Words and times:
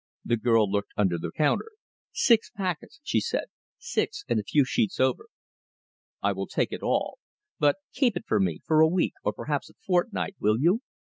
The 0.25 0.35
girl 0.35 0.67
looked 0.67 0.93
under 0.97 1.19
the 1.19 1.31
counter. 1.31 1.69
"Six 2.11 2.49
packets," 2.49 2.99
she 3.03 3.19
said. 3.21 3.49
"Six, 3.77 4.25
and 4.27 4.39
a 4.39 4.43
few 4.43 4.65
sheets 4.65 4.99
over." 4.99 5.27
"I 6.23 6.31
will 6.31 6.47
take 6.47 6.71
it 6.71 6.81
all. 6.81 7.19
But 7.59 7.75
keep 7.93 8.17
it 8.17 8.25
for 8.27 8.39
me, 8.39 8.61
for 8.65 8.81
a 8.81 8.87
week, 8.87 9.13
or 9.23 9.31
perhaps 9.31 9.69
a 9.69 9.75
fortnight, 9.85 10.35
will 10.39 10.59
you?" 10.59 10.79